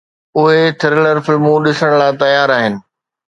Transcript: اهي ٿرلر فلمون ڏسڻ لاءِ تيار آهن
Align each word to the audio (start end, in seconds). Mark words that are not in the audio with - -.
اهي 0.37 0.61
ٿرلر 0.79 1.17
فلمون 1.25 1.59
ڏسڻ 1.65 1.91
لاءِ 1.99 2.11
تيار 2.21 2.49
آهن 2.57 2.73